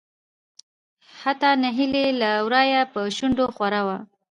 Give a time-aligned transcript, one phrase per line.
[1.21, 3.97] حتا نهيلي له ورايه په شنډو خوره وه.